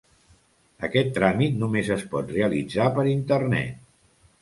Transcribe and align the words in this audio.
Aquest 0.87 1.11
tràmit 1.17 1.61
només 1.65 1.93
es 1.99 2.07
pot 2.17 2.35
realitzar 2.39 2.91
per 2.99 3.09
Internet. 3.17 3.89